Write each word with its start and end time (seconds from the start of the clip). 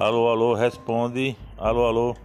Alô, 0.00 0.30
alô, 0.30 0.54
responde. 0.54 1.36
Alô, 1.58 1.84
alô. 1.86 2.16